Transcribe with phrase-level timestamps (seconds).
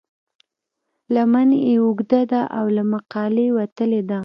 [1.13, 4.19] لمن یې اوږده ده او له مقالې وتلې ده.